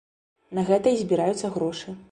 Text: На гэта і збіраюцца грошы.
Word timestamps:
На 0.59 0.63
гэта 0.71 0.95
і 0.95 1.01
збіраюцца 1.03 1.55
грошы. 1.59 2.01